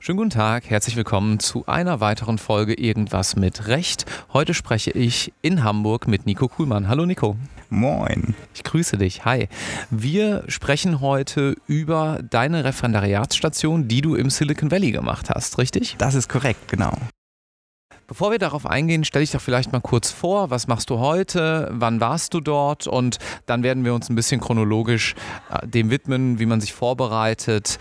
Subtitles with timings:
[0.00, 4.06] Schönen guten Tag, herzlich willkommen zu einer weiteren Folge Irgendwas mit Recht.
[4.32, 6.88] Heute spreche ich in Hamburg mit Nico Kuhlmann.
[6.88, 7.36] Hallo Nico.
[7.68, 8.34] Moin.
[8.54, 9.26] Ich grüße dich.
[9.26, 9.48] Hi.
[9.90, 15.96] Wir sprechen heute über deine Referendariatsstation, die du im Silicon Valley gemacht hast, richtig?
[15.98, 16.96] Das ist korrekt, genau.
[18.12, 21.70] Bevor wir darauf eingehen, stelle ich doch vielleicht mal kurz vor, was machst du heute,
[21.72, 25.14] wann warst du dort und dann werden wir uns ein bisschen chronologisch
[25.48, 27.78] äh, dem widmen, wie man sich vorbereitet,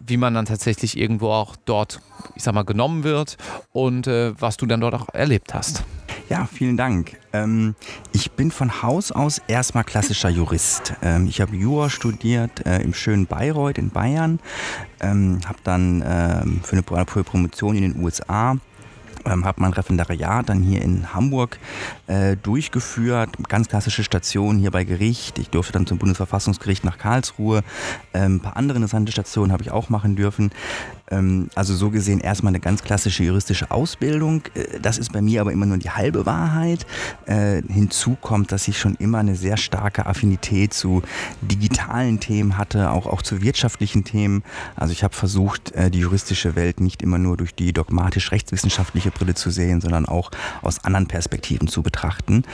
[0.00, 2.00] wie man dann tatsächlich irgendwo auch dort,
[2.34, 3.36] ich sag mal, genommen wird
[3.70, 5.84] und äh, was du dann dort auch erlebt hast.
[6.28, 7.16] Ja, vielen Dank.
[7.32, 7.76] Ähm,
[8.10, 10.94] ich bin von Haus aus erstmal klassischer Jurist.
[11.02, 14.40] Ähm, ich habe Jura studiert äh, im schönen Bayreuth in Bayern,
[14.98, 18.58] ähm, habe dann ähm, für eine Promotion in den USA
[19.24, 21.58] ähm, habe mein Referendariat dann hier in Hamburg
[22.06, 23.30] äh, durchgeführt.
[23.48, 25.38] Ganz klassische Station hier bei Gericht.
[25.38, 27.62] Ich durfte dann zum Bundesverfassungsgericht nach Karlsruhe.
[28.14, 30.50] Ähm, ein paar andere interessante Stationen habe ich auch machen dürfen.
[31.10, 34.42] Ähm, also so gesehen erstmal eine ganz klassische juristische Ausbildung.
[34.54, 36.86] Äh, das ist bei mir aber immer nur die halbe Wahrheit.
[37.26, 41.02] Äh, hinzu kommt, dass ich schon immer eine sehr starke Affinität zu
[41.40, 44.42] digitalen Themen hatte, auch, auch zu wirtschaftlichen Themen.
[44.76, 49.34] Also ich habe versucht, äh, die juristische Welt nicht immer nur durch die dogmatisch-rechtswissenschaftliche Brille
[49.34, 50.30] zu sehen, sondern auch
[50.62, 52.44] aus anderen Perspektiven zu betrachten.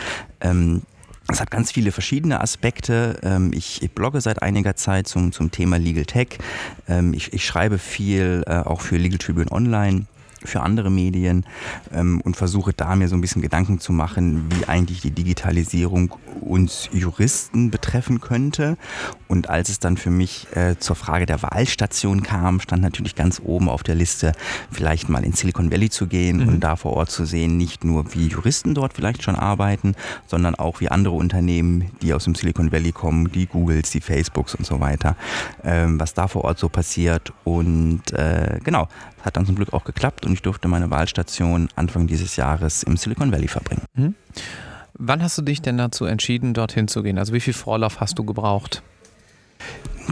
[1.28, 3.19] Es hat ganz viele verschiedene Aspekte.
[3.22, 6.39] Ähm, ich, ich, blogge seit einiger Zeit zum, zum Thema Legal Tech.
[6.86, 10.06] Ähm, ich, ich schreibe viel äh, auch für Legal Tribune Online
[10.45, 11.45] für andere Medien
[11.92, 16.14] ähm, und versuche da mir so ein bisschen Gedanken zu machen, wie eigentlich die Digitalisierung
[16.41, 18.77] uns Juristen betreffen könnte.
[19.28, 23.41] Und als es dann für mich äh, zur Frage der Wahlstation kam, stand natürlich ganz
[23.45, 24.33] oben auf der Liste,
[24.70, 26.48] vielleicht mal in Silicon Valley zu gehen mhm.
[26.48, 29.95] und da vor Ort zu sehen, nicht nur wie Juristen dort vielleicht schon arbeiten,
[30.27, 34.55] sondern auch wie andere Unternehmen, die aus dem Silicon Valley kommen, die Googles, die Facebooks
[34.55, 35.17] und so weiter,
[35.62, 37.33] ähm, was da vor Ort so passiert.
[37.44, 38.88] Und äh, genau,
[39.24, 42.96] hat dann zum Glück auch geklappt und ich durfte meine Wahlstation Anfang dieses Jahres im
[42.96, 43.82] Silicon Valley verbringen.
[43.94, 44.14] Mhm.
[44.94, 47.18] Wann hast du dich denn dazu entschieden, dorthin zu gehen?
[47.18, 48.82] Also wie viel Vorlauf hast du gebraucht?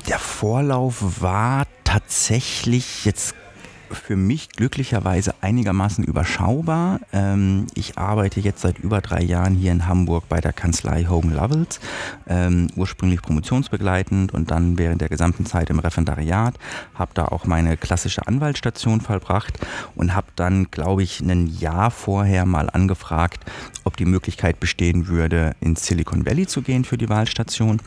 [0.08, 3.34] Der Vorlauf war tatsächlich jetzt
[3.94, 7.00] für mich glücklicherweise einigermaßen überschaubar.
[7.12, 11.34] Ähm, ich arbeite jetzt seit über drei Jahren hier in Hamburg bei der Kanzlei Hogan
[11.34, 11.80] Lovells,
[12.26, 16.54] ähm, ursprünglich promotionsbegleitend und dann während der gesamten Zeit im Referendariat,
[16.94, 19.58] habe da auch meine klassische Anwaltsstation vollbracht
[19.94, 23.44] und habe dann, glaube ich, ein Jahr vorher mal angefragt,
[23.84, 27.80] ob die Möglichkeit bestehen würde, ins Silicon Valley zu gehen für die Wahlstation.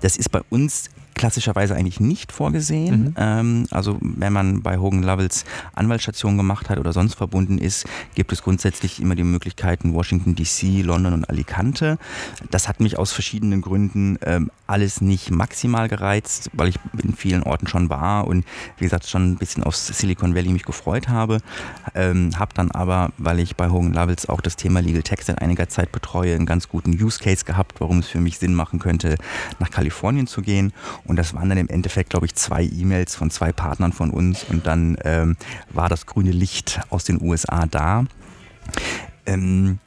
[0.00, 3.00] Das ist bei uns klassischerweise eigentlich nicht vorgesehen.
[3.00, 3.14] Mhm.
[3.16, 8.32] Ähm, also wenn man bei Hogan Lovells Anwaltsstation gemacht hat oder sonst verbunden ist, gibt
[8.32, 11.98] es grundsätzlich immer die Möglichkeiten Washington DC, London und Alicante.
[12.50, 17.42] Das hat mich aus verschiedenen Gründen ähm, alles nicht maximal gereizt, weil ich in vielen
[17.42, 18.44] Orten schon war und
[18.78, 21.38] wie gesagt schon ein bisschen aufs Silicon Valley mich gefreut habe.
[21.94, 25.36] Ähm, habe dann aber, weil ich bei Hogan Lovells auch das Thema Legal Text in
[25.36, 28.78] einiger Zeit betreue, einen ganz guten Use Case gehabt, warum es für mich Sinn machen
[28.78, 29.16] könnte,
[29.58, 30.72] nach Kalifornien zu gehen
[31.04, 34.44] und das waren dann im Endeffekt, glaube ich, zwei E-Mails von zwei Partnern von uns
[34.44, 35.36] und dann ähm,
[35.70, 38.04] war das grüne Licht aus den USA da.
[39.26, 39.78] Ähm,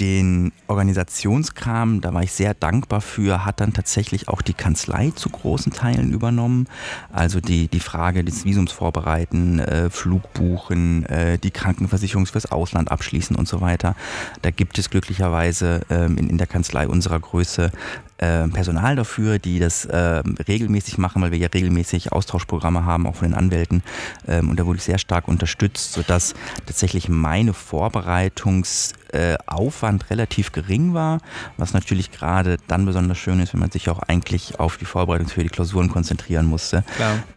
[0.00, 5.28] den Organisationskram, da war ich sehr dankbar für, hat dann tatsächlich auch die Kanzlei zu
[5.28, 6.66] großen Teilen übernommen.
[7.12, 12.90] Also die, die Frage des Visums vorbereiten, äh, Flug buchen, äh, die Krankenversicherung fürs Ausland
[12.90, 13.96] abschließen und so weiter.
[14.42, 17.70] Da gibt es glücklicherweise ähm, in, in der Kanzlei unserer Größe
[18.18, 23.16] äh, Personal dafür, die das äh, regelmäßig machen, weil wir ja regelmäßig Austauschprogramme haben, auch
[23.16, 23.82] von den Anwälten.
[24.26, 26.34] Ähm, und da wurde ich sehr stark unterstützt, sodass
[26.66, 31.18] tatsächlich meine Vorbereitungsaufwand äh, relativ gering war,
[31.56, 35.28] was natürlich gerade dann besonders schön ist, wenn man sich auch eigentlich auf die Vorbereitung
[35.28, 36.84] für die Klausuren konzentrieren musste.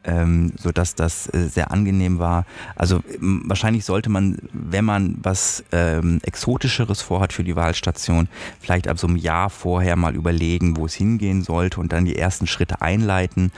[0.04, 2.46] Ähm, sodass das äh, sehr angenehm war.
[2.76, 8.28] Also wahrscheinlich sollte man, wenn man was ähm, Exotischeres vorhat für die Wahlstation,
[8.60, 12.18] vielleicht ab so einem Jahr vorher mal überlegen, wo es hingehen sollte und dann die
[12.18, 13.52] ersten Schritte einleiten.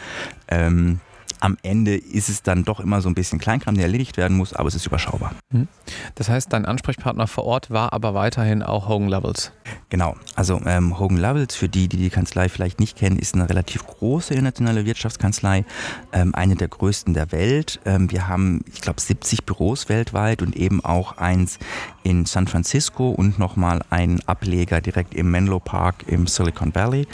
[0.47, 0.99] Ähm,
[1.39, 4.53] am Ende ist es dann doch immer so ein bisschen Kleinkram, der erledigt werden muss,
[4.53, 5.33] aber es ist überschaubar.
[5.51, 5.67] Hm.
[6.15, 9.51] Das heißt, dein Ansprechpartner vor Ort war aber weiterhin auch Hogan Lovells.
[9.89, 13.49] Genau, also ähm, Hogan Lovells, für die, die die Kanzlei vielleicht nicht kennen, ist eine
[13.49, 15.65] relativ große internationale Wirtschaftskanzlei,
[16.13, 17.79] ähm, eine der größten der Welt.
[17.85, 21.59] Ähm, wir haben, ich glaube, 70 Büros weltweit und eben auch eins
[22.03, 27.07] in San Francisco und nochmal einen Ableger direkt im Menlo Park im Silicon Valley.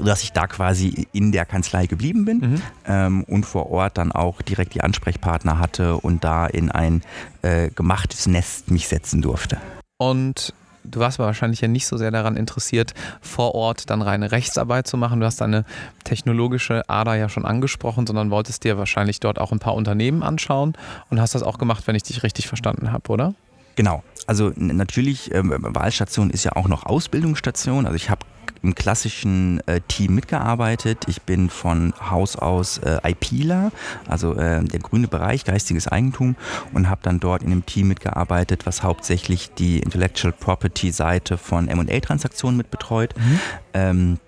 [0.00, 2.62] Ähm, dass ich da quasi in der Kanzlei geblieben bin mhm.
[2.86, 7.02] ähm, und vor Ort dann auch direkt die Ansprechpartner hatte und da in ein
[7.42, 9.58] äh, gemachtes Nest mich setzen durfte.
[9.98, 10.54] Und
[10.84, 14.86] du warst aber wahrscheinlich ja nicht so sehr daran interessiert, vor Ort dann reine Rechtsarbeit
[14.86, 15.20] zu machen.
[15.20, 15.64] Du hast deine
[16.04, 20.74] technologische Ader ja schon angesprochen, sondern wolltest dir wahrscheinlich dort auch ein paar Unternehmen anschauen
[21.10, 23.34] und hast das auch gemacht, wenn ich dich richtig verstanden habe, oder?
[23.80, 24.02] Genau.
[24.26, 27.86] Also natürlich, äh, Wahlstation ist ja auch noch Ausbildungsstation.
[27.86, 28.26] Also ich habe
[28.62, 31.04] im klassischen äh, Team mitgearbeitet.
[31.06, 33.72] Ich bin von Haus aus äh, IPler,
[34.06, 36.36] also äh, der grüne Bereich, geistiges Eigentum,
[36.74, 41.64] und habe dann dort in einem Team mitgearbeitet, was hauptsächlich die Intellectual Property Seite von
[41.64, 43.14] MA-Transaktionen mitbetreut.
[43.16, 43.40] Mhm.
[43.72, 44.18] Ähm,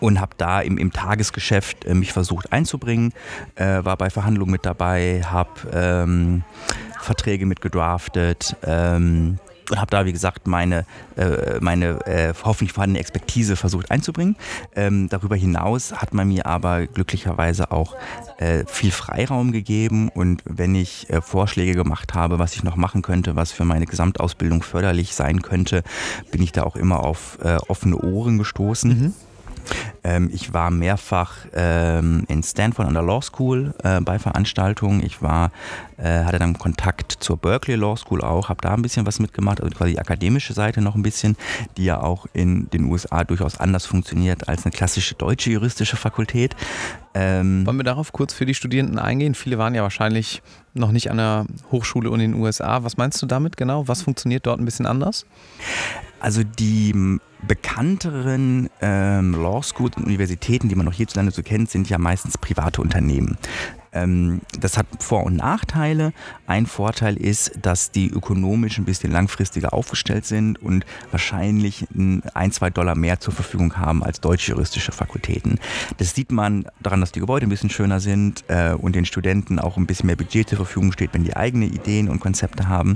[0.00, 3.14] und habe da im, im Tagesgeschäft äh, mich versucht einzubringen,
[3.54, 6.44] äh, war bei Verhandlungen mit dabei, habe ähm,
[7.04, 9.38] Verträge mitgedraftet, ähm,
[9.70, 10.84] und habe da, wie gesagt, meine,
[11.16, 14.36] äh, meine äh, hoffentlich vorhandene Expertise versucht einzubringen.
[14.74, 17.96] Ähm, darüber hinaus hat man mir aber glücklicherweise auch
[18.38, 23.02] äh, viel Freiraum gegeben und wenn ich äh, Vorschläge gemacht habe, was ich noch machen
[23.02, 25.82] könnte, was für meine Gesamtausbildung förderlich sein könnte,
[26.30, 28.90] bin ich da auch immer auf äh, offene Ohren gestoßen.
[28.90, 29.14] Mhm.
[30.02, 35.04] Ähm, ich war mehrfach ähm, in Stanford an der Law School äh, bei Veranstaltungen.
[35.04, 35.50] Ich war,
[35.96, 39.60] äh, hatte dann Kontakt zur Berkeley Law School auch, habe da ein bisschen was mitgemacht,
[39.60, 41.36] also quasi die akademische Seite noch ein bisschen,
[41.76, 46.54] die ja auch in den USA durchaus anders funktioniert als eine klassische deutsche juristische Fakultät.
[47.14, 49.34] Ähm Wollen wir darauf kurz für die Studierenden eingehen?
[49.34, 50.42] Viele waren ja wahrscheinlich
[50.74, 52.82] noch nicht an der Hochschule in den USA.
[52.82, 53.86] Was meinst du damit genau?
[53.86, 55.24] Was funktioniert dort ein bisschen anders?
[56.20, 61.88] Also die bekannteren ähm, Law Schools und Universitäten, die man noch hierzulande so kennt, sind
[61.88, 63.36] ja meistens private Unternehmen.
[63.94, 66.12] Ähm, das hat Vor- und Nachteile.
[66.46, 71.86] Ein Vorteil ist, dass die ökonomisch ein bisschen langfristiger aufgestellt sind und wahrscheinlich
[72.34, 75.58] ein, zwei Dollar mehr zur Verfügung haben als deutsche juristische Fakultäten.
[75.98, 79.58] Das sieht man daran, dass die Gebäude ein bisschen schöner sind äh, und den Studenten
[79.58, 82.94] auch ein bisschen mehr Budget zur Verfügung steht, wenn die eigene Ideen und Konzepte haben.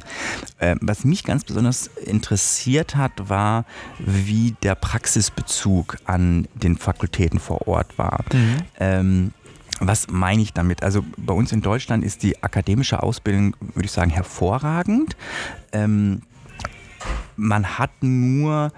[0.59, 3.65] Äh, was mich ganz besonders interessiert hat, war,
[3.99, 8.25] wie der Praxisbezug an den Fakultäten vor Ort war.
[8.33, 8.57] Mhm.
[8.81, 9.33] Ähm,
[9.81, 10.83] was meine ich damit?
[10.83, 15.17] Also bei uns in Deutschland ist die akademische Ausbildung, würde ich sagen, hervorragend.
[15.73, 16.23] Ähm,
[17.37, 18.73] man hat nur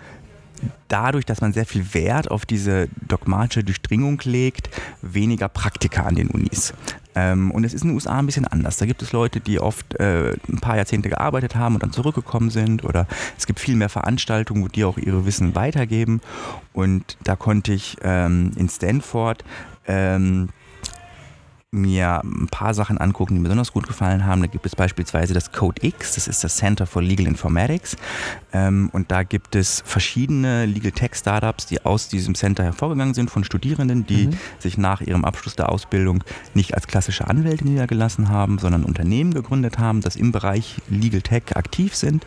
[0.89, 4.69] dadurch, dass man sehr viel Wert auf diese dogmatische Durchdringung legt,
[5.01, 6.75] weniger Praktika an den Unis.
[7.15, 8.77] Ähm, und es ist in den USA ein bisschen anders.
[8.77, 12.51] Da gibt es Leute, die oft äh, ein paar Jahrzehnte gearbeitet haben und dann zurückgekommen
[12.51, 12.85] sind.
[12.85, 13.07] Oder
[13.39, 16.21] es gibt viel mehr Veranstaltungen, wo die auch ihre Wissen weitergeben.
[16.73, 19.45] Und da konnte ich ähm, in Stanford
[19.87, 20.51] ähm,
[21.73, 24.41] mir ein paar Sachen angucken, die mir besonders gut gefallen haben.
[24.41, 27.97] Da gibt es beispielsweise das Code X, das ist das Center for Legal Informatics.
[28.53, 33.31] Ähm, und da gibt es verschiedene Legal Tech Startups, die aus diesem Center hervorgegangen sind
[33.31, 34.39] von Studierenden, die mhm.
[34.59, 36.25] sich nach ihrem Abschluss der Ausbildung
[36.55, 41.55] nicht als klassische Anwälte niedergelassen haben, sondern Unternehmen gegründet haben, das im Bereich Legal Tech
[41.55, 42.27] aktiv sind.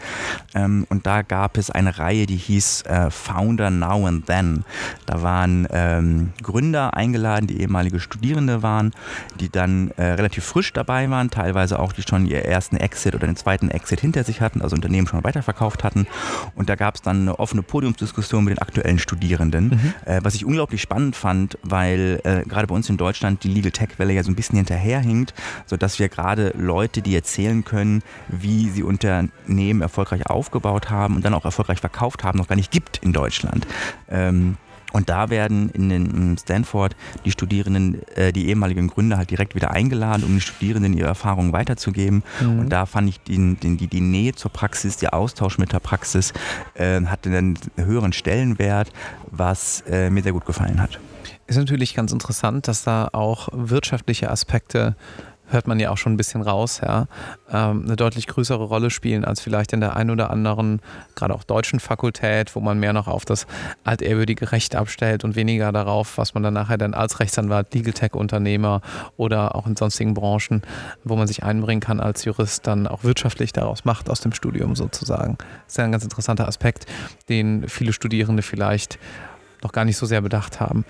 [0.55, 4.63] Ähm, und da gab es eine Reihe, die hieß äh, Founder Now and Then.
[5.05, 8.93] Da waren ähm, Gründer eingeladen, die ehemalige Studierende waren,
[9.39, 13.27] die dann äh, relativ frisch dabei waren, teilweise auch die schon ihren ersten Exit oder
[13.27, 16.07] den zweiten Exit hinter sich hatten, also Unternehmen schon weiterverkauft hatten.
[16.55, 19.93] Und da gab es dann eine offene Podiumsdiskussion mit den aktuellen Studierenden, mhm.
[20.05, 23.71] äh, was ich unglaublich spannend fand, weil äh, gerade bei uns in Deutschland die Legal
[23.71, 25.33] Tech-Welle ja so ein bisschen hinterherhinkt,
[25.65, 31.33] sodass wir gerade Leute, die erzählen können, wie sie Unternehmen erfolgreich aufgebaut haben und dann
[31.33, 33.67] auch erfolgreich verkauft haben, noch gar nicht gibt in Deutschland.
[34.09, 34.57] Ähm,
[34.93, 36.95] und da werden in den Stanford
[37.25, 41.51] die Studierenden, äh, die ehemaligen Gründer halt direkt wieder eingeladen, um den Studierenden ihre Erfahrungen
[41.51, 42.23] weiterzugeben.
[42.39, 42.59] Mhm.
[42.59, 46.31] Und da fand ich den, die, die Nähe zur Praxis, der Austausch mit der Praxis,
[46.75, 48.91] äh, hatte einen höheren Stellenwert,
[49.31, 50.99] was äh, mir sehr gut gefallen hat.
[51.47, 54.95] Ist natürlich ganz interessant, dass da auch wirtschaftliche Aspekte
[55.47, 57.07] hört man ja auch schon ein bisschen raus, ja,
[57.51, 60.81] ähm, eine deutlich größere Rolle spielen als vielleicht in der einen oder anderen,
[61.15, 63.45] gerade auch deutschen Fakultät, wo man mehr noch auf das
[63.83, 68.81] altehrwürdige Recht abstellt und weniger darauf, was man dann nachher dann als Rechtsanwalt, Legal Tech-Unternehmer
[69.17, 70.61] oder auch in sonstigen Branchen,
[71.03, 74.75] wo man sich einbringen kann als Jurist, dann auch wirtschaftlich daraus macht aus dem Studium
[74.75, 75.37] sozusagen.
[75.37, 76.85] Das ist ja ein ganz interessanter Aspekt,
[77.29, 78.97] den viele Studierende vielleicht
[79.61, 80.85] noch gar nicht so sehr bedacht haben.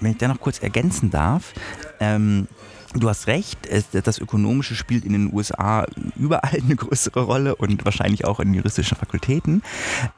[0.00, 1.52] Wenn ich da noch kurz ergänzen darf,
[2.00, 2.48] ähm,
[2.96, 3.58] Du hast recht,
[3.92, 5.84] das Ökonomische spielt in den USA
[6.16, 9.62] überall eine größere Rolle und wahrscheinlich auch in juristischen Fakultäten.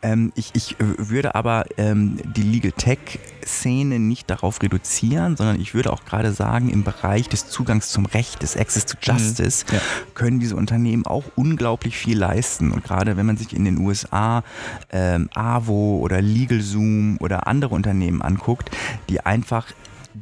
[0.03, 5.91] Ähm, ich, ich würde aber ähm, die Legal Tech-Szene nicht darauf reduzieren, sondern ich würde
[5.91, 9.77] auch gerade sagen, im Bereich des Zugangs zum Recht, des Access to Justice, mhm.
[9.77, 9.81] ja.
[10.15, 12.73] können diese Unternehmen auch unglaublich viel leisten.
[12.73, 14.45] Und gerade wenn man sich in den USA
[14.91, 18.71] ähm, AVO oder LegalZoom oder andere Unternehmen anguckt,
[19.09, 19.67] die einfach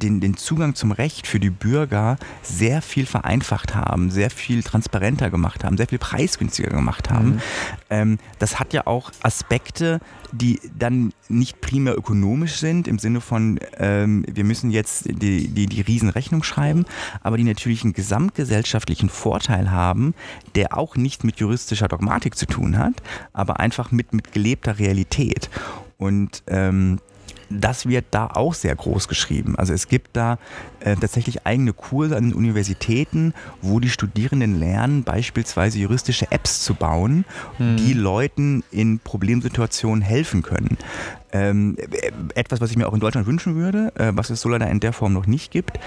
[0.01, 5.29] den, den Zugang zum Recht für die Bürger sehr viel vereinfacht haben, sehr viel transparenter
[5.29, 7.27] gemacht haben, sehr viel preisgünstiger gemacht haben.
[7.27, 7.41] Mhm.
[7.89, 9.99] Ähm, das hat ja auch Aspekte,
[10.31, 15.65] die dann nicht primär ökonomisch sind, im Sinne von, ähm, wir müssen jetzt die, die,
[15.67, 16.85] die Riesenrechnung schreiben,
[17.21, 20.13] aber die natürlich einen gesamtgesellschaftlichen Vorteil haben,
[20.55, 22.93] der auch nicht mit juristischer Dogmatik zu tun hat,
[23.33, 25.49] aber einfach mit, mit gelebter Realität.
[25.97, 26.99] Und ähm,
[27.49, 29.55] das wird da auch sehr groß geschrieben.
[29.57, 30.37] Also es gibt da
[30.79, 36.73] äh, tatsächlich eigene Kurse an den Universitäten, wo die Studierenden lernen, beispielsweise juristische Apps zu
[36.73, 37.25] bauen,
[37.57, 37.77] hm.
[37.77, 40.77] die Leuten in Problemsituationen helfen können.
[41.35, 41.75] Ähm,
[42.33, 44.79] etwas, was ich mir auch in Deutschland wünschen würde, äh, was es so leider in
[44.79, 45.77] der Form noch nicht gibt.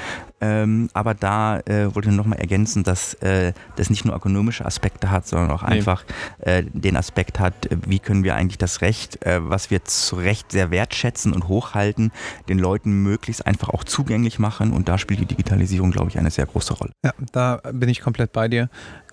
[0.43, 5.11] Ähm, aber da äh, wollte ich nochmal ergänzen, dass äh, das nicht nur ökonomische Aspekte
[5.11, 5.69] hat, sondern auch nee.
[5.69, 6.05] einfach
[6.41, 7.55] äh, den Aspekt hat,
[7.87, 12.13] wie können wir eigentlich das Recht, äh, was wir zu Recht sehr wertschätzen und hochhalten,
[12.51, 14.73] den Leuten möglichst einfach auch zugänglich machen.
[14.73, 16.93] Und da spielt die Digitalisierung, glaube ich, eine sehr große Rolle.
[17.03, 18.69] Ja, da bin ich komplett bei dir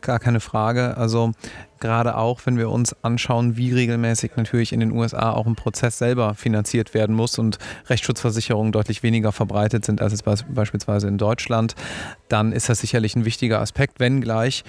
[0.05, 0.95] gar keine Frage.
[0.97, 1.31] Also
[1.79, 5.97] gerade auch, wenn wir uns anschauen, wie regelmäßig natürlich in den USA auch ein Prozess
[5.97, 11.75] selber finanziert werden muss und Rechtsschutzversicherungen deutlich weniger verbreitet sind als es beispielsweise in Deutschland,
[12.29, 14.63] dann ist das sicherlich ein wichtiger Aspekt, wenngleich,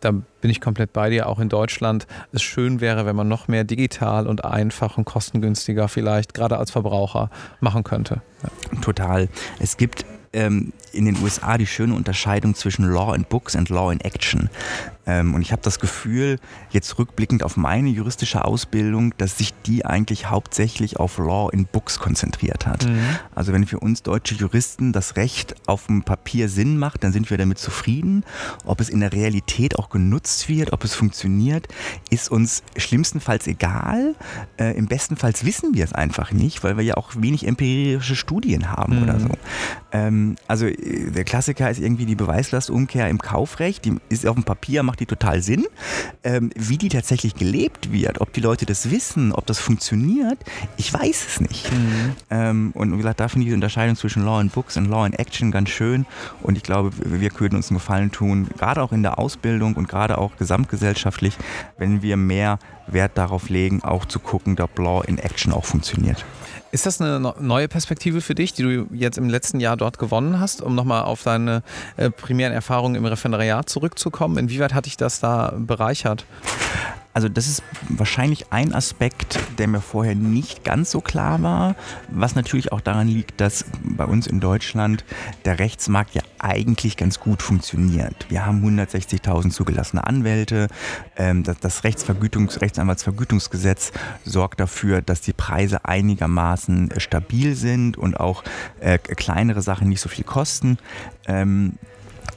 [0.00, 3.48] da bin ich komplett bei dir, auch in Deutschland es schön wäre, wenn man noch
[3.48, 8.22] mehr digital und einfach und kostengünstiger vielleicht gerade als Verbraucher machen könnte.
[8.42, 8.80] Ja.
[8.80, 9.28] Total.
[9.58, 13.90] Es gibt ähm, in den USA die schöne Unterscheidung zwischen Law and Books und Law
[13.90, 14.50] in Action.
[15.06, 16.38] Ähm, und ich habe das Gefühl,
[16.70, 21.98] jetzt rückblickend auf meine juristische Ausbildung, dass sich die eigentlich hauptsächlich auf Law in Books
[21.98, 22.86] konzentriert hat.
[22.86, 22.98] Mhm.
[23.34, 27.30] Also wenn für uns deutsche Juristen das Recht auf dem Papier Sinn macht, dann sind
[27.30, 28.24] wir damit zufrieden.
[28.64, 31.68] Ob es in der Realität auch genutzt wird, ob es funktioniert,
[32.10, 34.14] ist uns schlimmstenfalls egal.
[34.58, 38.70] Äh, Im bestenfalls wissen wir es einfach nicht, weil wir ja auch wenig empirische Studien
[38.70, 39.02] haben mhm.
[39.02, 39.28] oder so.
[39.92, 43.84] Ähm, also äh, der Klassiker ist irgendwie die Beweislastumkehr im Kaufrecht.
[43.84, 45.66] Die ist auf dem Papier, macht die total Sinn.
[46.22, 50.38] Ähm, wie die tatsächlich gelebt wird, ob die Leute das wissen, ob das funktioniert,
[50.76, 51.72] ich weiß es nicht.
[51.72, 52.12] Mhm.
[52.30, 55.04] Ähm, und wie gesagt, da finde ich die Unterscheidung zwischen Law and Books und Law
[55.04, 56.06] and Action ganz schön.
[56.42, 59.88] Und ich glaube, wir könnten uns einen Gefallen tun, gerade auch in der Ausbildung und
[59.88, 61.36] gerade auch gesamtgesellschaftlich,
[61.78, 66.24] wenn wir mehr Wert darauf legen, auch zu gucken, ob Law in Action auch funktioniert.
[66.74, 70.40] Ist das eine neue Perspektive für dich, die du jetzt im letzten Jahr dort gewonnen
[70.40, 71.62] hast, um nochmal auf deine
[71.96, 74.38] äh, primären Erfahrungen im Referendariat zurückzukommen?
[74.38, 76.26] Inwieweit hat dich das da bereichert?
[77.14, 81.76] Also das ist wahrscheinlich ein Aspekt, der mir vorher nicht ganz so klar war,
[82.08, 85.04] was natürlich auch daran liegt, dass bei uns in Deutschland
[85.44, 88.26] der Rechtsmarkt ja eigentlich ganz gut funktioniert.
[88.28, 90.66] Wir haben 160.000 zugelassene Anwälte.
[91.16, 93.92] Ähm, das Rechtsvergütungs Rechtsanwaltsvergütungsgesetz
[94.24, 98.42] sorgt dafür, dass die Preise einigermaßen stabil sind und auch
[98.80, 100.78] äh, kleinere Sachen nicht so viel kosten.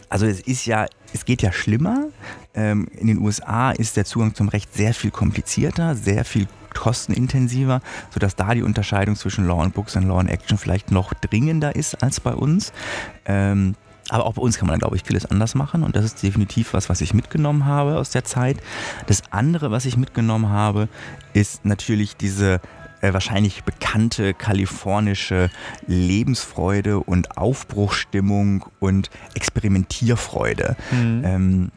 [0.10, 2.08] Also es ist ja, es geht ja schlimmer.
[2.54, 7.82] Ähm, in den USA ist der Zugang zum Recht sehr viel komplizierter, sehr viel kostenintensiver,
[8.12, 11.76] sodass da die Unterscheidung zwischen Law and Books und Law and Action vielleicht noch dringender
[11.76, 12.72] ist als bei uns.
[13.26, 13.76] Ähm,
[14.10, 16.74] aber auch bei uns kann man, glaube ich, vieles anders machen und das ist definitiv
[16.74, 18.58] was, was ich mitgenommen habe aus der Zeit.
[19.08, 20.88] Das andere, was ich mitgenommen habe,
[21.34, 22.62] ist natürlich diese
[23.02, 25.50] äh, wahrscheinlich bekannte kalifornische
[25.88, 30.76] Lebensfreude und Aufbruchstimmung und Experimentierfreude.
[30.92, 31.22] Mhm.
[31.26, 31.72] Ähm,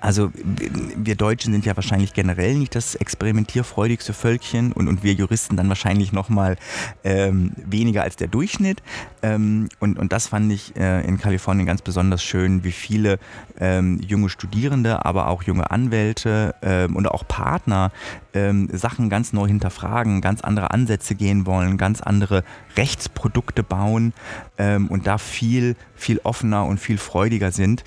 [0.00, 5.56] also wir Deutschen sind ja wahrscheinlich generell nicht das experimentierfreudigste Völkchen und, und wir Juristen
[5.56, 6.56] dann wahrscheinlich nochmal
[7.04, 8.82] ähm, weniger als der Durchschnitt.
[9.22, 13.18] Ähm, und, und das fand ich äh, in Kalifornien ganz besonders schön, wie viele
[13.58, 17.90] ähm, junge Studierende, aber auch junge Anwälte ähm, und auch Partner
[18.34, 22.44] ähm, Sachen ganz neu hinterfragen, ganz andere Ansätze gehen wollen, ganz andere
[22.76, 24.12] Rechtsprodukte bauen
[24.58, 27.84] ähm, und da viel, viel offener und viel freudiger sind.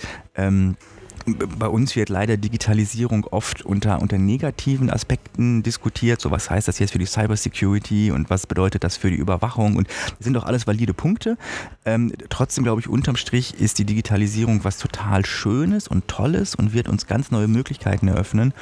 [1.37, 6.21] Bei uns wird leider Digitalisierung oft unter, unter negativen Aspekten diskutiert.
[6.21, 9.75] So, was heißt das jetzt für die Cybersecurity und was bedeutet das für die Überwachung?
[9.75, 11.37] Und das sind doch alles valide Punkte.
[11.85, 16.73] Ähm, trotzdem glaube ich, unterm Strich ist die Digitalisierung was total Schönes und Tolles und
[16.73, 18.53] wird uns ganz neue Möglichkeiten eröffnen.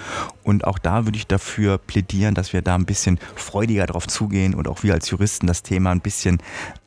[0.47, 4.55] Und auch da würde ich dafür plädieren, dass wir da ein bisschen freudiger drauf zugehen
[4.55, 6.37] und auch wir als Juristen das Thema ein bisschen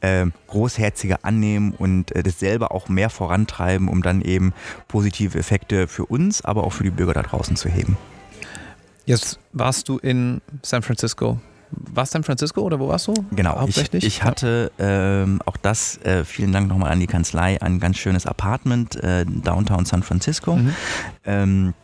[0.01, 4.55] äh, großherziger annehmen und äh, das selber auch mehr vorantreiben, um dann eben
[4.89, 7.99] positive Effekte für uns, aber auch für die Bürger da draußen zu heben.
[9.05, 11.39] Jetzt warst du in San Francisco.
[11.71, 13.15] Warst du San Francisco oder wo warst du?
[13.33, 13.63] Genau?
[13.67, 17.99] Ich, ich hatte ähm, auch das, äh, vielen Dank nochmal an die Kanzlei, ein ganz
[17.99, 20.57] schönes Apartment äh, Downtown San Francisco.
[20.57, 20.75] Mhm.
[21.27, 21.75] Ähm,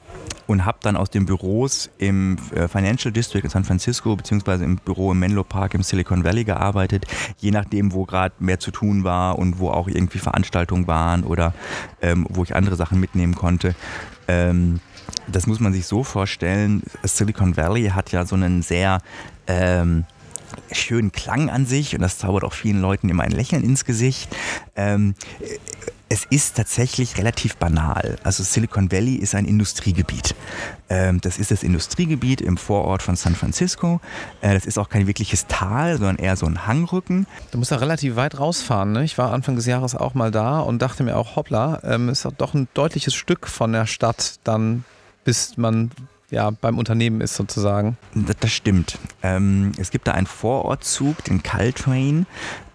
[0.47, 4.77] und habe dann aus den Büros im äh, Financial District in San Francisco beziehungsweise im
[4.77, 7.07] Büro im Menlo Park im Silicon Valley gearbeitet,
[7.39, 11.55] je nachdem, wo gerade mehr zu tun war und wo auch irgendwie Veranstaltungen waren oder
[12.01, 13.75] ähm, wo ich andere Sachen mitnehmen konnte.
[14.29, 14.81] Ähm,
[15.29, 16.83] das muss man sich so vorstellen.
[17.03, 19.01] Silicon Valley hat ja so einen sehr
[19.47, 20.05] ähm,
[20.73, 24.35] schönen Klang an sich und das zaubert auch vielen Leuten immer ein Lächeln ins Gesicht.
[24.75, 25.15] Ähm,
[26.09, 28.17] es ist tatsächlich relativ banal.
[28.23, 30.37] Also Silicon Valley ist ein Industriegebiet.
[30.89, 34.01] Ähm, das ist das Industriegebiet im Vorort von San Francisco.
[34.41, 37.27] Äh, das ist auch kein wirkliches Tal, sondern eher so ein Hangrücken.
[37.51, 38.93] Du musst da relativ weit rausfahren.
[38.93, 39.03] Ne?
[39.03, 42.27] Ich war Anfang des Jahres auch mal da und dachte mir auch, hoppla, ähm, ist
[42.39, 44.85] doch ein deutliches Stück von der Stadt dann,
[45.25, 45.91] bis man
[46.31, 47.97] ja, beim Unternehmen ist sozusagen.
[48.15, 48.99] Das, das stimmt.
[49.23, 52.27] Ähm, es gibt da einen Vorortzug, den Caltrain.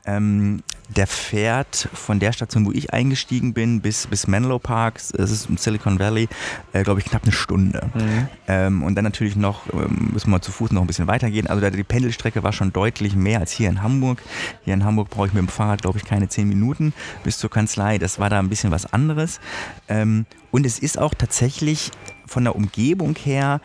[0.06, 0.64] Ähm,
[0.96, 5.50] der fährt von der Station, wo ich eingestiegen bin, bis, bis Menlo Park, das ist
[5.50, 6.28] im Silicon Valley,
[6.74, 7.90] äh, glaube ich, knapp eine Stunde.
[7.94, 8.28] Mhm.
[8.48, 11.48] Ähm, und dann natürlich noch, ähm, müssen wir zu Fuß noch ein bisschen weitergehen.
[11.48, 14.22] Also die Pendelstrecke war schon deutlich mehr als hier in Hamburg.
[14.66, 16.94] Hier in Hamburg brauche ich mit dem Fahrrad, glaube ich, keine zehn Minuten
[17.24, 17.98] bis zur Kanzlei.
[17.98, 19.40] Das war da ein bisschen was anderes.
[19.88, 21.92] Ähm, und es ist auch tatsächlich
[22.26, 23.62] von der Umgebung her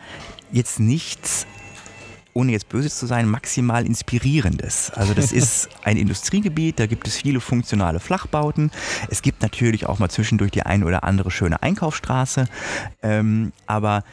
[0.51, 1.45] jetzt nichts
[2.37, 4.91] ohne jetzt böse zu sein, maximal inspirierendes.
[4.91, 8.69] Also das ist ein Industriegebiet, da gibt es viele funktionale Flachbauten.
[9.09, 12.45] Es gibt natürlich auch mal zwischendurch die ein oder andere schöne Einkaufsstraße,
[13.01, 14.03] ähm, aber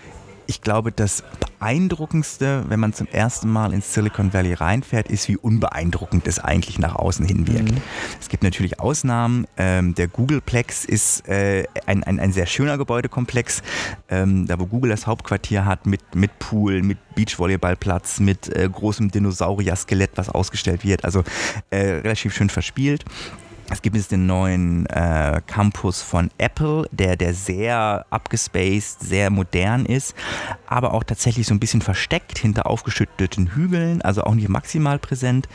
[0.46, 1.22] ich glaube, das
[1.58, 6.78] Beeindruckendste, wenn man zum ersten Mal ins Silicon Valley reinfährt, ist, wie unbeeindruckend es eigentlich
[6.78, 7.72] nach außen hin wirkt.
[7.72, 7.82] Mhm.
[8.20, 9.46] Es gibt natürlich Ausnahmen.
[9.56, 13.62] Ähm, der Googleplex ist äh, ein, ein, ein, sehr schöner Gebäudekomplex,
[14.08, 19.10] ähm, da wo Google das Hauptquartier hat, mit, mit Pool, mit Beachvolleyballplatz, mit äh, großem
[19.10, 21.04] Dinosaurier-Skelett, was ausgestellt wird.
[21.04, 21.24] Also
[21.70, 23.04] äh, relativ schön verspielt.
[23.74, 29.84] Es gibt jetzt den neuen äh, Campus von Apple, der, der sehr abgespaced, sehr modern
[29.84, 30.14] ist,
[30.68, 35.48] aber auch tatsächlich so ein bisschen versteckt hinter aufgeschütteten Hügeln, also auch nicht maximal präsent.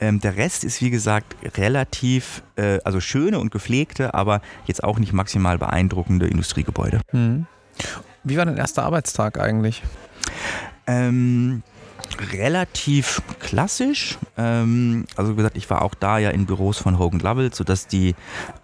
[0.00, 4.98] Ähm, der Rest ist, wie gesagt, relativ, äh, also schöne und gepflegte, aber jetzt auch
[4.98, 7.00] nicht maximal beeindruckende Industriegebäude.
[7.12, 7.46] Mhm.
[8.22, 9.82] Wie war dein erster Arbeitstag eigentlich?
[10.86, 11.62] Ähm,
[12.20, 14.18] relativ klassisch.
[14.36, 17.86] Ähm, also wie gesagt, ich war auch da ja in Büros von Hogan Lovells, sodass
[17.86, 18.14] die,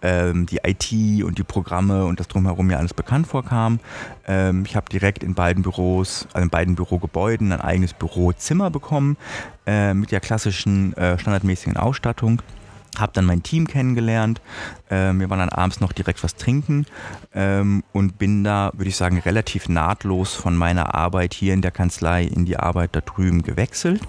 [0.02, 3.80] ähm, die IT und die Programme und das drumherum mir alles bekannt vorkam.
[4.26, 9.16] Ähm, ich habe direkt in beiden Büros, also in beiden Bürogebäuden ein eigenes Bürozimmer bekommen
[9.66, 12.42] äh, mit der klassischen äh, standardmäßigen Ausstattung
[13.00, 14.40] habe dann mein Team kennengelernt.
[14.90, 16.86] Ähm, wir waren dann abends noch direkt was trinken
[17.34, 21.70] ähm, und bin da, würde ich sagen, relativ nahtlos von meiner Arbeit hier in der
[21.70, 24.02] Kanzlei in die Arbeit da drüben gewechselt.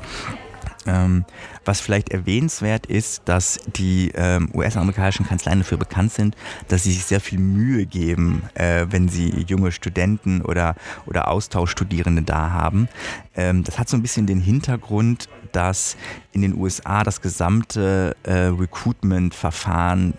[0.86, 1.26] Ähm,
[1.70, 6.36] was vielleicht erwähnenswert ist, dass die ähm, US-amerikanischen Kanzleien dafür bekannt sind,
[6.68, 10.74] dass sie sich sehr viel Mühe geben, äh, wenn sie junge Studenten oder,
[11.06, 12.90] oder Austauschstudierende da haben.
[13.36, 15.96] Ähm, das hat so ein bisschen den Hintergrund, dass
[16.32, 20.16] in den USA das gesamte äh, Recruitment-Verfahren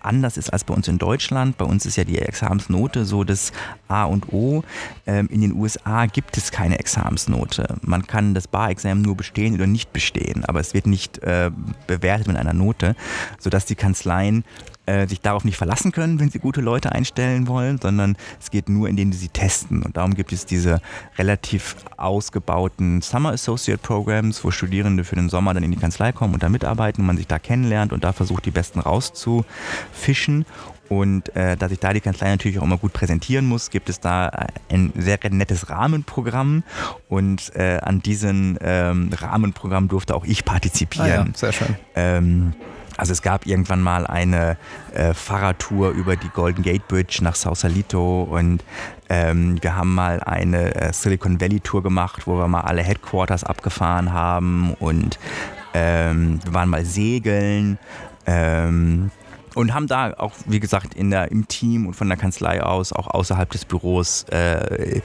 [0.00, 1.56] anders ist als bei uns in Deutschland.
[1.58, 3.52] Bei uns ist ja die Examensnote so das
[3.88, 4.64] A und O.
[5.06, 7.76] Ähm, in den USA gibt es keine Examensnote.
[7.82, 11.50] Man kann das Bar-Examen nur bestehen oder nicht bestehen, aber es wird nicht äh,
[11.86, 12.96] bewertet mit einer Note,
[13.38, 14.44] sodass die Kanzleien
[14.86, 18.68] äh, sich darauf nicht verlassen können, wenn sie gute Leute einstellen wollen, sondern es geht
[18.68, 19.82] nur, indem sie testen.
[19.82, 20.80] Und darum gibt es diese
[21.18, 26.34] relativ ausgebauten Summer Associate Programs, wo Studierende für den Sommer dann in die Kanzlei kommen
[26.34, 30.46] und da mitarbeiten und man sich da kennenlernt und da versucht, die Besten rauszufischen.
[30.88, 34.00] Und äh, da sich da die Kanzlei natürlich auch immer gut präsentieren muss, gibt es
[34.00, 34.30] da
[34.68, 36.64] ein sehr nettes Rahmenprogramm.
[37.08, 41.10] Und äh, an diesem ähm, Rahmenprogramm durfte auch ich partizipieren.
[41.10, 41.76] Ah ja, sehr schön.
[41.94, 42.52] Ähm,
[43.02, 44.56] also es gab irgendwann mal eine
[44.94, 48.62] äh, Fahrradtour über die Golden Gate Bridge nach Sausalito und
[49.08, 53.42] ähm, wir haben mal eine äh, Silicon Valley Tour gemacht, wo wir mal alle Headquarters
[53.42, 55.18] abgefahren haben und
[55.74, 57.76] ähm, wir waren mal segeln.
[58.24, 59.10] Ähm,
[59.54, 62.92] und haben da auch, wie gesagt, in der, im Team und von der Kanzlei aus,
[62.92, 65.00] auch außerhalb des Büros, äh,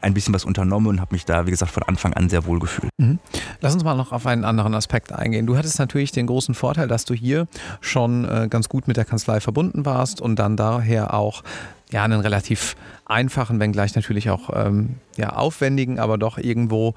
[0.00, 2.58] ein bisschen was unternommen und habe mich da, wie gesagt, von Anfang an sehr wohl
[2.58, 2.90] gefühlt.
[2.98, 3.18] Mhm.
[3.60, 5.46] Lass uns mal noch auf einen anderen Aspekt eingehen.
[5.46, 7.46] Du hattest natürlich den großen Vorteil, dass du hier
[7.80, 11.42] schon äh, ganz gut mit der Kanzlei verbunden warst und dann daher auch
[11.92, 16.94] ja, einen relativ einfachen, wenngleich natürlich auch ähm, ja, aufwendigen, aber doch irgendwo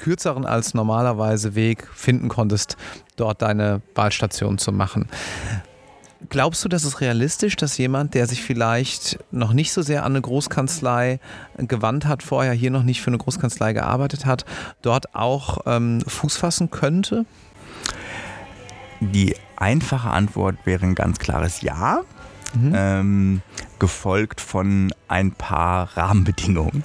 [0.00, 2.76] kürzeren als normalerweise Weg finden konntest,
[3.16, 5.08] dort deine Wahlstation zu machen.
[6.28, 10.12] Glaubst du, dass es realistisch, dass jemand, der sich vielleicht noch nicht so sehr an
[10.12, 11.18] eine Großkanzlei
[11.56, 14.44] gewandt hat, vorher hier noch nicht für eine Großkanzlei gearbeitet hat,
[14.82, 17.24] dort auch ähm, Fuß fassen könnte?
[19.00, 22.00] Die einfache Antwort wäre ein ganz klares Ja.
[22.54, 22.72] Mhm.
[22.74, 23.42] Ähm,
[23.80, 26.84] gefolgt von ein paar Rahmenbedingungen.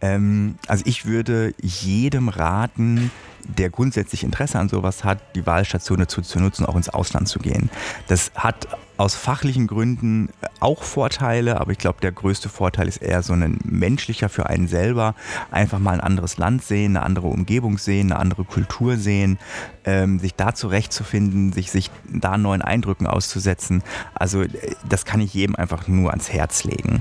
[0.00, 3.10] Ähm, also ich würde jedem raten,
[3.44, 7.38] der grundsätzlich Interesse an sowas hat, die Wahlstation dazu zu nutzen, auch ins Ausland zu
[7.38, 7.70] gehen.
[8.06, 10.28] Das hat aus fachlichen Gründen
[10.60, 14.66] auch Vorteile, aber ich glaube, der größte Vorteil ist eher so ein menschlicher für einen
[14.66, 15.14] selber.
[15.52, 19.38] Einfach mal ein anderes Land sehen, eine andere Umgebung sehen, eine andere Kultur sehen,
[19.84, 23.84] ähm, sich da zurechtzufinden, sich, sich da neuen Eindrücken auszusetzen.
[24.14, 24.48] Also äh,
[24.88, 27.00] das kann ich jedem einfach nur ans Herz legen.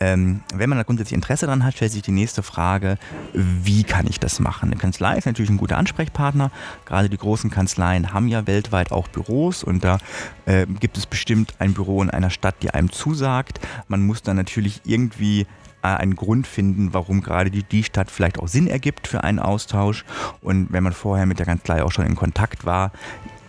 [0.00, 2.96] Ähm, wenn man da grundsätzlich Interesse daran hat, stellt sich die nächste Frage,
[3.34, 4.70] wie kann ich das machen?
[4.70, 6.50] Eine Kanzlei ist natürlich ein guter Ansprechpartner.
[6.86, 9.98] Gerade die großen Kanzleien haben ja weltweit auch Büros und da
[10.46, 13.60] äh, gibt es bestimmt ein Büro in einer Stadt, die einem zusagt.
[13.88, 15.46] Man muss dann natürlich irgendwie
[15.82, 19.38] äh, einen Grund finden, warum gerade die, die Stadt vielleicht auch Sinn ergibt für einen
[19.38, 20.06] Austausch.
[20.40, 22.92] Und wenn man vorher mit der Kanzlei auch schon in Kontakt war,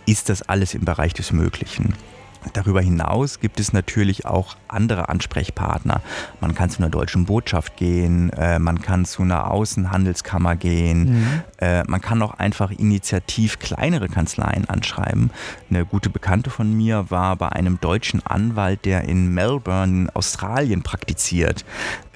[0.04, 1.94] ist das alles im Bereich des Möglichen.
[2.52, 6.00] Darüber hinaus gibt es natürlich auch andere Ansprechpartner.
[6.40, 11.42] Man kann zu einer deutschen Botschaft gehen, äh, man kann zu einer Außenhandelskammer gehen, mhm.
[11.58, 15.30] äh, man kann auch einfach initiativ kleinere Kanzleien anschreiben.
[15.70, 21.64] Eine gute Bekannte von mir war bei einem deutschen Anwalt, der in Melbourne, Australien praktiziert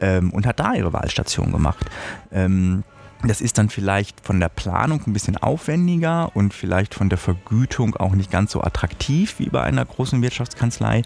[0.01, 1.85] ähm, und hat da ihre Wahlstation gemacht.
[2.33, 2.85] Ähm,
[3.29, 7.97] das ist dann vielleicht von der Planung ein bisschen aufwendiger und vielleicht von der Vergütung
[7.97, 11.03] auch nicht ganz so attraktiv wie bei einer großen Wirtschaftskanzlei.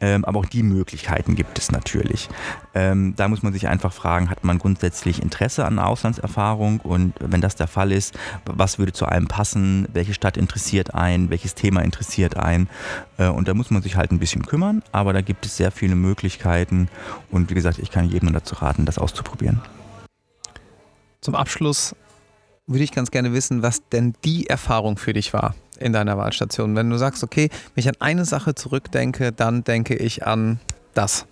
[0.00, 2.28] Ähm, aber auch die Möglichkeiten gibt es natürlich.
[2.74, 7.40] Ähm, da muss man sich einfach fragen, hat man grundsätzlich Interesse an Auslandserfahrung und wenn
[7.40, 11.82] das der Fall ist, was würde zu einem passen, welche Stadt interessiert einen, welches Thema
[11.82, 12.68] interessiert einen.
[13.16, 15.70] Äh, und da muss man sich halt ein bisschen kümmern, aber da gibt es sehr
[15.70, 16.88] viele Möglichkeiten
[17.30, 19.62] und wie gesagt, ich kann jedem dazu raten, das auszuprobieren.
[21.26, 21.96] Zum Abschluss
[22.68, 26.76] würde ich ganz gerne wissen, was denn die Erfahrung für dich war in deiner Wahlstation.
[26.76, 30.60] Wenn du sagst, okay, wenn ich an eine Sache zurückdenke, dann denke ich an
[30.94, 31.26] das.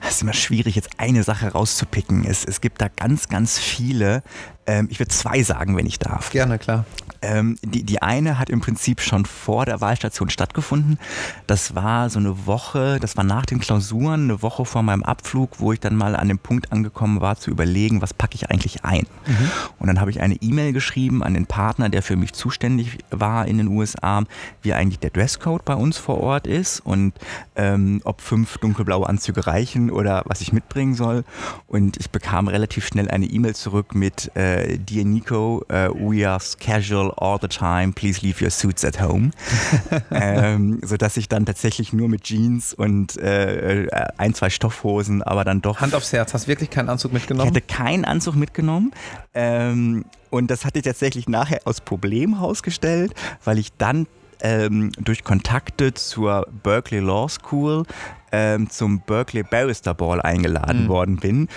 [0.00, 2.24] Es ist immer schwierig, jetzt eine Sache rauszupicken.
[2.24, 4.24] Es, es gibt da ganz, ganz viele.
[4.66, 6.30] Ähm, ich würde zwei sagen, wenn ich darf.
[6.30, 6.84] Gerne, klar.
[7.24, 10.98] Ähm, die, die eine hat im Prinzip schon vor der Wahlstation stattgefunden.
[11.46, 15.58] Das war so eine Woche, das war nach den Klausuren, eine Woche vor meinem Abflug,
[15.58, 18.84] wo ich dann mal an dem Punkt angekommen war, zu überlegen, was packe ich eigentlich
[18.84, 19.06] ein.
[19.26, 19.50] Mhm.
[19.78, 23.46] Und dann habe ich eine E-Mail geschrieben an den Partner, der für mich zuständig war
[23.46, 24.24] in den USA,
[24.62, 27.14] wie eigentlich der Dresscode bei uns vor Ort ist und
[27.56, 31.24] ähm, ob fünf dunkelblaue Anzüge reichen oder was ich mitbringen soll.
[31.66, 36.40] Und ich bekam relativ schnell eine E-Mail zurück mit äh, Dear Nico, uh, we are
[36.58, 39.30] casual all the time, please leave your suits at home.
[40.10, 45.62] ähm, sodass ich dann tatsächlich nur mit Jeans und äh, ein, zwei Stoffhosen, aber dann
[45.62, 45.80] doch.
[45.80, 47.50] Hand aufs Herz, hast du wirklich keinen Anzug mitgenommen?
[47.50, 48.92] Ich hatte keinen Anzug mitgenommen.
[49.34, 54.06] Ähm, und das hatte ich tatsächlich nachher aus Problem herausgestellt, weil ich dann
[54.44, 57.84] ähm, durch Kontakte zur Berkeley Law School
[58.30, 60.88] ähm, zum Berkeley Barrister Ball eingeladen mhm.
[60.88, 61.48] worden bin,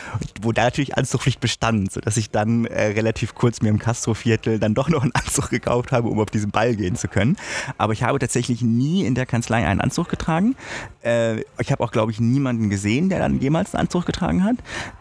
[0.42, 4.74] wo da natürlich Anzugpflicht bestand, sodass ich dann äh, relativ kurz mir im Castro-Viertel dann
[4.74, 7.36] doch noch einen Anzug gekauft habe, um auf diesen Ball gehen zu können.
[7.78, 10.56] Aber ich habe tatsächlich nie in der Kanzlei einen Anzug getragen.
[11.04, 14.56] Äh, ich habe auch, glaube ich, niemanden gesehen, der dann jemals einen Anzug getragen hat.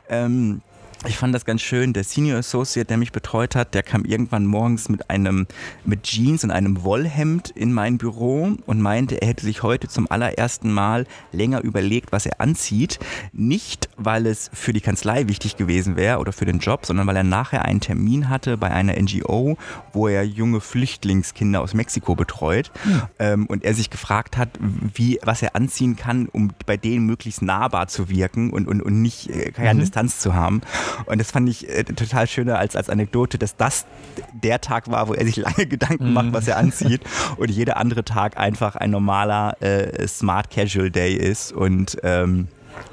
[0.09, 0.62] Ähm,
[1.04, 1.92] ich fand das ganz schön.
[1.92, 5.46] Der Senior Associate, der mich betreut hat, der kam irgendwann morgens mit einem
[5.85, 10.11] mit Jeans und einem Wollhemd in mein Büro und meinte, er hätte sich heute zum
[10.11, 12.98] allerersten Mal länger überlegt, was er anzieht.
[13.32, 17.16] Nicht, weil es für die Kanzlei wichtig gewesen wäre oder für den Job, sondern weil
[17.16, 19.56] er nachher einen Termin hatte bei einer NGO,
[19.92, 22.70] wo er junge Flüchtlingskinder aus Mexiko betreut
[23.18, 23.46] mhm.
[23.46, 27.88] und er sich gefragt hat, wie was er anziehen kann, um bei denen möglichst nahbar
[27.88, 29.80] zu wirken und, und, und nicht äh, keine mhm.
[29.80, 30.62] Distanz zu haben.
[31.07, 33.87] Und das fand ich äh, total schön als, als Anekdote, dass das
[34.33, 37.03] der Tag war, wo er sich lange Gedanken macht, was er anzieht.
[37.37, 41.53] und jeder andere Tag einfach ein normaler äh, Smart Casual Day ist.
[41.53, 42.49] Und ähm,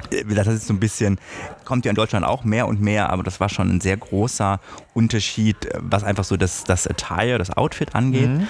[0.09, 1.19] das ist so ein bisschen,
[1.65, 4.59] kommt ja in Deutschland auch mehr und mehr, aber das war schon ein sehr großer
[4.93, 8.29] Unterschied, was einfach so das, das Attire, das Outfit angeht.
[8.29, 8.47] Mhm.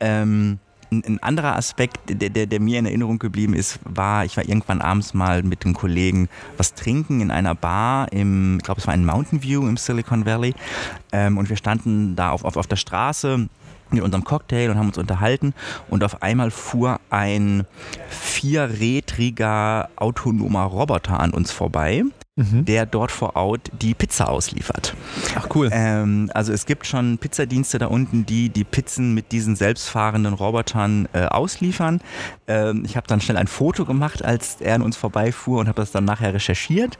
[0.00, 0.58] Ähm,
[1.06, 4.80] ein, anderer Aspekt, der, der, der, mir in Erinnerung geblieben ist, war, ich war irgendwann
[4.80, 8.94] abends mal mit einem Kollegen was trinken in einer Bar im, ich glaube es war
[8.94, 10.54] in Mountain View im Silicon Valley.
[11.12, 13.48] Ähm, und wir standen da auf, auf, auf der Straße
[13.90, 15.54] mit unserem Cocktail und haben uns unterhalten.
[15.88, 17.64] Und auf einmal fuhr ein
[18.08, 22.04] vierrädriger autonomer Roboter an uns vorbei
[22.36, 22.64] mhm.
[22.64, 24.94] der dort vor Ort die Pizza ausliefert.
[25.34, 25.70] Ach cool.
[25.72, 31.08] Ähm, also es gibt schon Pizzadienste da unten, die die Pizzen mit diesen selbstfahrenden Robotern
[31.12, 32.00] äh, ausliefern.
[32.46, 35.80] Ähm, ich habe dann schnell ein Foto gemacht, als er an uns vorbeifuhr und habe
[35.80, 36.98] das dann nachher recherchiert.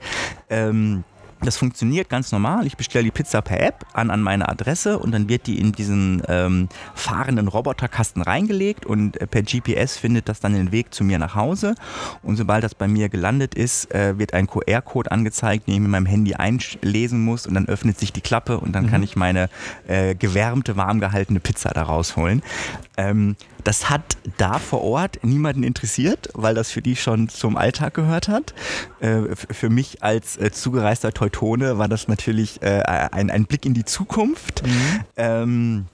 [0.49, 1.03] Ähm,
[1.45, 2.65] Das funktioniert ganz normal.
[2.65, 5.73] Ich bestelle die Pizza per App an, an meine Adresse und dann wird die in
[5.73, 11.03] diesen ähm, fahrenden Roboterkasten reingelegt und äh, per GPS findet das dann den Weg zu
[11.03, 11.75] mir nach Hause.
[12.23, 15.91] Und sobald das bei mir gelandet ist, äh, wird ein QR-Code angezeigt, den ich mit
[15.91, 18.89] meinem Handy einlesen muss und dann öffnet sich die Klappe und dann mhm.
[18.89, 19.49] kann ich meine
[19.87, 22.41] äh, gewärmte, warm gehaltene Pizza da rausholen.
[22.97, 27.95] Ähm, das hat da vor Ort niemanden interessiert, weil das für die schon zum Alltag
[27.95, 28.53] gehört hat.
[28.99, 33.73] Äh, für mich als äh, zugereister Teutone war das natürlich äh, ein, ein, Blick in
[33.73, 34.65] die Zukunft.
[34.65, 34.99] Mhm.
[35.17, 35.85] Ähm,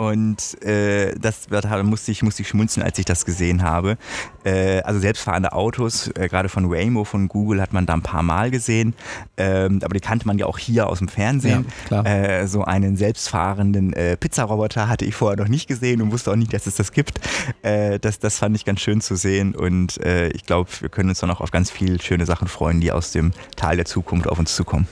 [0.00, 3.98] und äh, das da musste ich, musste ich schmunzeln, als ich das gesehen habe.
[4.44, 8.22] Äh, also selbstfahrende Autos, äh, gerade von Waymo, von Google, hat man da ein paar
[8.22, 8.94] Mal gesehen.
[9.36, 11.66] Ähm, aber die kannte man ja auch hier aus dem Fernsehen.
[11.90, 16.30] Ja, äh, so einen selbstfahrenden äh, Pizzaroboter hatte ich vorher noch nicht gesehen und wusste
[16.30, 17.20] auch nicht, dass es das gibt.
[17.60, 19.54] Äh, das, das fand ich ganz schön zu sehen.
[19.54, 20.00] Und
[20.32, 23.12] ich glaube, wir können uns dann auch auf ganz viele schöne Sachen freuen, die aus
[23.12, 24.86] dem Tal der Zukunft auf uns zukommen.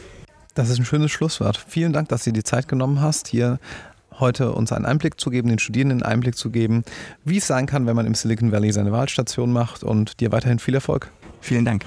[0.58, 1.56] Das ist ein schönes Schlusswort.
[1.68, 3.60] Vielen Dank, dass du dir die Zeit genommen hast, hier
[4.20, 6.82] heute uns einen Einblick zu geben, den Studierenden einen Einblick zu geben,
[7.24, 10.58] wie es sein kann, wenn man im Silicon Valley seine Wahlstation macht und dir weiterhin
[10.58, 11.10] viel Erfolg.
[11.40, 11.84] Vielen Dank.